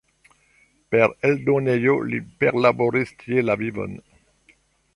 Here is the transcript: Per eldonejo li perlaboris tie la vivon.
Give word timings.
Per 0.95 1.09
eldonejo 1.29 1.93
li 2.13 2.21
perlaboris 2.45 3.13
tie 3.25 3.45
la 3.47 3.57
vivon. 3.63 3.95